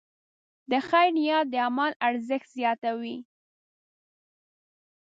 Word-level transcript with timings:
د 0.71 0.73
خیر 0.87 1.07
نیت 1.17 1.45
د 1.51 1.55
عمل 1.67 1.91
ارزښت 2.07 2.47
زیاتوي. 2.57 3.17